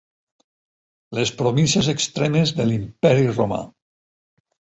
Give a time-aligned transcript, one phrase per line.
[1.17, 3.61] Les províncies extremes de l'imperi Romà.